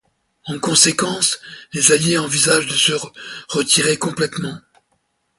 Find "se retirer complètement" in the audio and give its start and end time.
2.73-4.57